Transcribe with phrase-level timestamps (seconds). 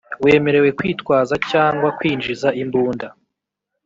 [0.23, 3.07] wemerewe kwitwaza cyangwa kwinjiza imbunda